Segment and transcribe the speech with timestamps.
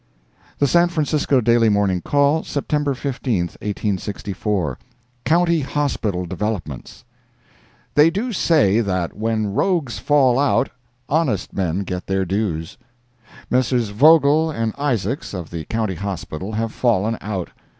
[0.57, 4.79] The San Francisco Daily Morning Call, September 15, 1864
[5.25, 7.05] COUNTY HOSPITAL DEVELOPMENTS
[7.93, 10.69] They do say that when rogues fall out,
[11.07, 12.79] honest men get their dues.
[13.51, 13.89] Messrs.
[13.89, 17.51] Vogel and Isaacs, of the County Hospital, have fallen out.